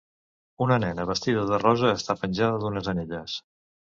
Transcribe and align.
una 0.65 0.77
nena 0.83 1.05
vestida 1.09 1.43
de 1.51 1.59
rosa 1.63 1.93
està 1.99 2.17
penjada 2.21 2.61
d'unes 2.65 2.91
anelles. 2.95 3.37